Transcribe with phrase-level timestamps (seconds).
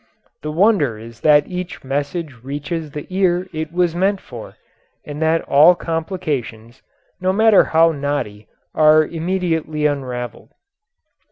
[0.41, 4.55] The wonder is that each message reaches the ear it was meant for,
[5.05, 6.81] and that all complications,
[7.19, 10.53] no matter how knotty, are immediately unravelled.